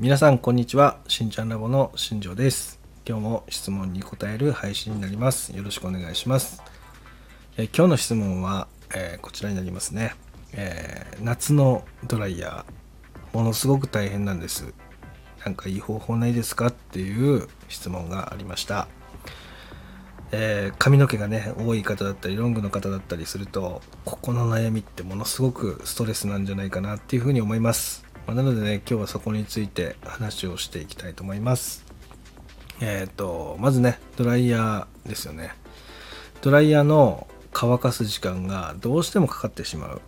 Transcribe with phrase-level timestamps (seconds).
[0.00, 0.96] 皆さんこんにちは。
[1.08, 2.80] しんちゃんラボの新庄です。
[3.06, 5.54] 今日も質問に答える配信になります。
[5.54, 6.62] よろしくお願いします。
[7.58, 10.14] え今日の質問は、えーこちらになりますね、
[10.54, 13.36] えー夏のドライヤー。
[13.36, 14.72] ものすごく大変なんです。
[15.44, 18.88] なんかいい方法ないですかっていう質問がありました。
[20.32, 31.84] えー髪の毛がね多い方だったりロングの方だったりするとここの悩みってものすごくストレスなんじゃないかなっていうふうに思います、まあなのでね今日はそこについて話をしていきたいと思います。
[32.80, 35.52] えっ、とまずねドライヤーですよね。
[36.40, 40.00] ドライヤーの乾かす時間がどうしてもかかってしまう。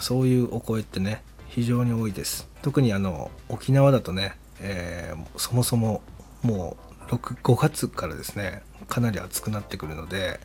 [0.00, 2.48] そういうお声ってね非常に多いです。
[2.62, 6.02] 特にあの沖縄だとね、えーそもそも
[6.42, 6.76] も
[7.08, 10.40] う6 5月からですねかなり暑くなってくるので、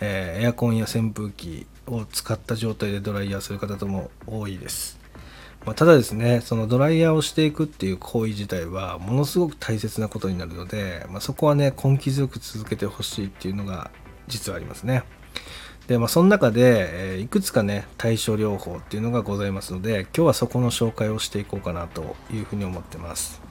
[0.00, 4.97] えーエアコンや扇風機を使った状態でドライヤーする方とも多いです、
[5.68, 13.90] まあ、ただですねそのドライヤーをしていくっていう行為自体はものすごく大切なことになるので、まあ、そこはね根気強く続けてほしいっていうのが
[14.28, 15.02] 実はありますね。
[15.86, 23.42] でまあその中で、えいくつかね対処療法っていうのがございますので今日はそこの紹介をしていこうかなというふうに思ってます、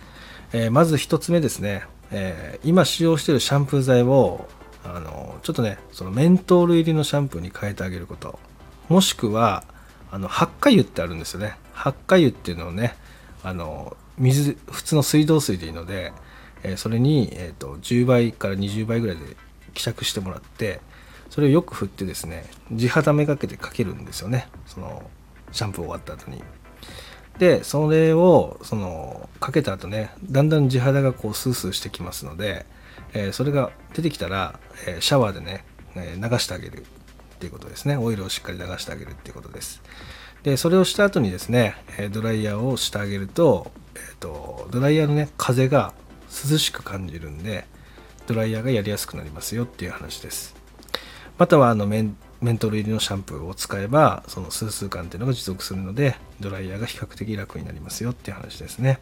[0.54, 4.48] えーまず1つ目ですね、えー今使用しているシャンプー剤を
[4.84, 8.40] あのちょっとねそのメントール入りのシャンプーに変えてあげること。
[8.90, 9.64] もしくは
[10.10, 11.58] あの発火油ってあるんですよね。
[11.78, 12.95] 発火油っていうのをね
[13.44, 16.11] あの水普通の水道水でいいので、
[16.64, 19.38] えーそれに、えー、と10倍から20倍ぐらいで
[19.75, 20.81] 希釈してもらって
[21.30, 24.48] それをよく振ってですね地肌めがけてかけるんですよね。
[24.66, 25.09] その
[25.52, 26.44] シャンプー終わった後に。
[27.38, 32.66] でそれをそのかけた後ねだんだん地肌がこうスースーしてきますので、
[33.14, 35.64] えーそれが出てきたら、えーシャワーでね、
[35.95, 37.98] え流してあげるっていうことですね。
[37.98, 39.83] オイルをしっかり流してあげるっていうことです。
[40.48, 41.76] でそれをした後にですね
[42.14, 45.94] ドライヤーをしてあげると,、えーとドライヤーのね風が
[46.30, 47.66] 涼しく感じるんで
[48.27, 50.55] ドライヤーがやりやすくなりますよっていう話です。
[51.38, 58.99] またはあのメンメントル入りのシャンプーを使えばそのスースー感っていうのが持続するのでドライヤーが比較的楽になりますよっていう話ですね、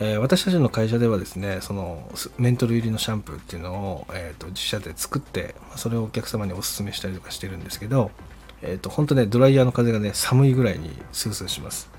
[0.00, 8.10] えー私たちの会社ではですねそのメントル入りのシャンプーっていうのを、えーと自社で作ってそれをお客様にお勧めしたりとかしてるんですけど、
[8.66, 11.90] えー、と本当ねドライヤーの風がね寒いぐらいにスースーします。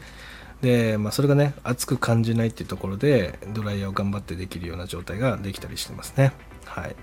[0.62, 6.34] で、まあ、それがね熱く感じないっていうところでドライヤーを頑張ってできるような状態ができたりしてますね。
[6.66, 6.96] はい。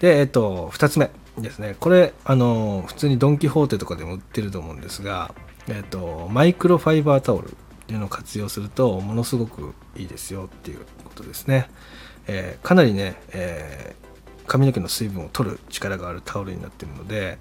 [0.00, 1.76] でえっと2つ目ですね。
[1.80, 5.34] これあの普通にドン・キホーテとかでも売ってると思うんですが
[5.68, 11.68] えっとマイクロファイバータオルっていうのを活用するとものすごくいいですよっていうことですね、
[12.26, 14.04] えーかなりね、えー
[14.46, 17.38] 髪の毛の水分を取る力があるタオルになってるので、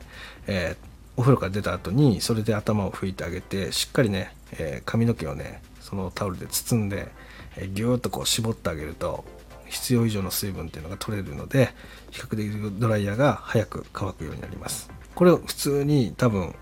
[0.48, 7.12] えーお風呂から出た後にそれで頭を拭いてあげてしっかりね、えー髪の毛をねそのタオルで包んで、
[7.58, 9.24] えーギューッとこう絞ってあげると
[9.68, 11.70] 必要以上の水分っていうのが取れるので
[12.12, 14.90] 比較的ドライヤーが早く乾くようになります。
[15.16, 16.56] これを普通に多分、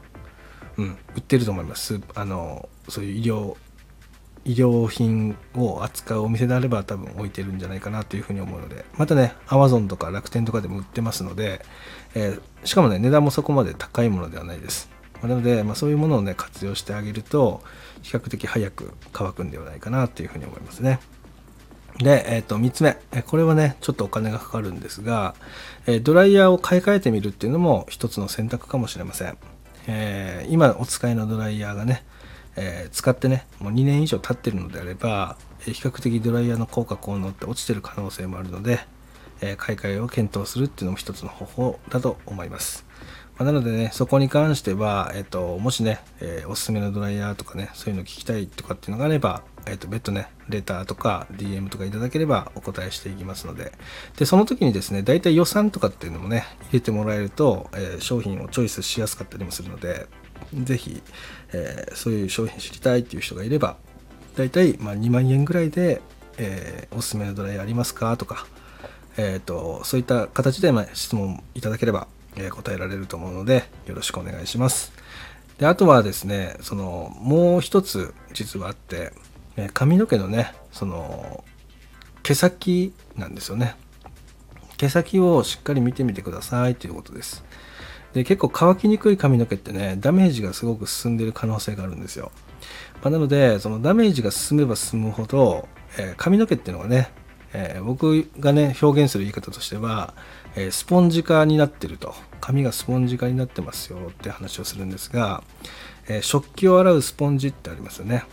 [0.77, 1.99] うん、売ってると思います。
[2.15, 3.55] あのそういう医療
[4.43, 11.63] 医療品を扱うお店であれば多分置いてるんじゃないかなというふうに思うのでまたね Amazon とか楽天とかでも売ってますので、
[12.15, 14.89] えーしかもね値段もそこまで高いものではないです。
[15.21, 17.61] なので、まあ、そういうものをね活用してあげると
[18.01, 20.99] 比較的早く乾くんではないかなというふうに思いますね。
[21.97, 22.97] で、えー、と3つ目。
[23.27, 25.35] これはねちょっとお金がかかるんですが、
[25.85, 29.37] えドライヤーを買い替えてみるっていうのも一つの選択かもしれません、
[29.87, 32.03] えー今お使いのドライヤーがね、
[32.55, 38.79] えー使ってねもう2年以上経ってるのであれば、え比較的ドライヤーの効果効能って落ちてる可能性もあるので、
[39.41, 42.85] えー買い替えを検討するっていうのも一つの方法だと思います。
[43.43, 53.71] なのでね、そこに関しては、えっと、もしね、えーおすすめのドライヤーとかね、そういうの聞きたいとかっていうのがあれば、えっと、別途ね、レターとか DM とかいただければお答えしていきますので、
[54.17, 60.07] で、その時にですね、大体予算とかっていうのもね、入れてもらえると、えー商品をチョイスしやすかったりもするので、
[60.53, 61.01] ぜひ、
[61.53, 63.77] えーそういう商品知りたいっていう人がいれば、
[64.35, 66.01] 大体、まあ、2万円ぐらいで、
[66.37, 68.45] えーおすすめのドライヤーありますかとか、
[69.17, 74.91] えー、とそういった形でまあ質問いただければ、え答えられると思うのでよろしくお願いします。
[75.57, 79.13] であとはですねそのもう一つ実はあって、
[79.57, 81.43] え髪の毛のねその
[82.23, 83.75] 毛先なんですよね。
[84.77, 87.43] 毛先をしっかり見てみてくださいということです。
[88.13, 92.31] で結構乾きにくい髪の毛ってねダメージがすごく進んでいる可能性があるんですよ、
[93.01, 95.67] まあなのでそのダメージが進めば進むほど、
[95.97, 97.11] えー髪の毛っていうのがね、
[97.53, 100.13] えー僕がね表現する言い方としては、
[100.55, 102.13] えスポンジ化になってると。
[102.41, 105.43] 髪がスポンジ化になってますよって話をするんですが、
[106.09, 108.23] え食器を洗うスポンジってありますよね。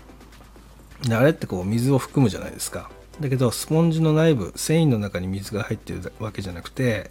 [1.02, 2.90] であれってこう水を含むじゃないですか。
[3.20, 7.10] だけどスポンジの内部繊維の中に水が入ってるわけじゃなくて、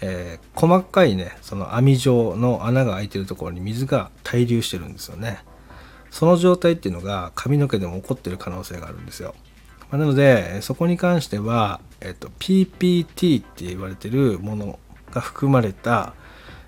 [0.00, 5.38] えー、細かいねその網状の穴が開いてるところに水が滞留してるんですよね。
[6.10, 9.34] その状態っていうのが髪の毛でも起こってる可能性があるんですよ、
[9.90, 14.78] まあ、なのでそこに関しては、えーと、PPT って言われてるもの
[15.10, 16.14] が含まれた、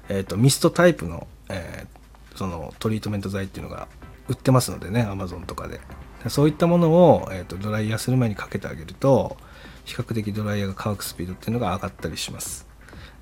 [0.09, 3.89] えーと、ミストタイプの、えー、そのトリートメント剤っていうのが
[4.29, 5.81] 売ってますのでね Amazon とかで。
[6.27, 9.37] そういったものを、えーと、ドライヤーする前にかけてあげると
[9.85, 12.67] 比較的ドライヤーが乾くスピードっていうのが上がったりします、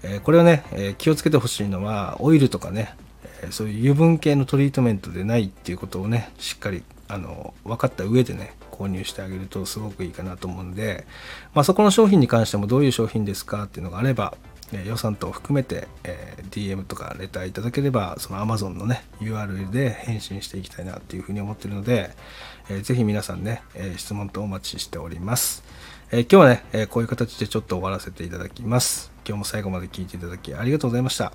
[0.02, 2.96] えー、これをね、えー、気をつけてほしいのはオイルとかね、
[3.50, 11.06] そういう油分系のトリートメントでないっていうことをねしっかりあの分かった上でね購入してあげるとすごくいいかなと思うので、
[11.54, 14.34] まあ、そこの商品に関してもどういう商品ですかっていうのがあれば
[14.72, 22.10] え予算等を含めて、え DM とかレターいただければその Amazon のね URL で返信していきたいなっていうふうに思ってるので、
[22.68, 25.62] えー、ぜひ皆さんね、え質問とお待ちしております、
[26.10, 29.12] え今日はね、えこういう形でちょっと終わらせていただきます。
[29.26, 31.32] 今日も最後まで聞いていただきありがとうございました。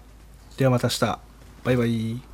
[0.57, 1.19] ではまた明日。
[1.63, 2.30] バイバイ。